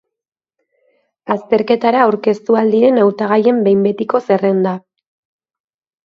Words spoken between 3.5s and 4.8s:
behin-betiko zerrenda.